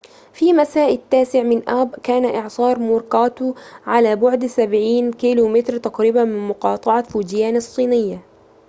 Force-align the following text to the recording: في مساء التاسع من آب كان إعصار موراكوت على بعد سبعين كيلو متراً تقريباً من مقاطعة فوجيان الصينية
في 0.33 0.53
مساء 0.53 0.93
التاسع 0.95 1.41
من 1.43 1.69
آب 1.69 1.95
كان 2.03 2.35
إعصار 2.35 2.79
موراكوت 2.79 3.43
على 3.85 4.15
بعد 4.15 4.45
سبعين 4.45 5.11
كيلو 5.13 5.47
متراً 5.47 5.77
تقريباً 5.77 6.23
من 6.23 6.47
مقاطعة 6.47 7.03
فوجيان 7.03 7.55
الصينية 7.55 8.19